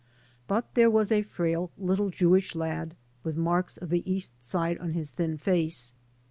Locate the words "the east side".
3.91-4.79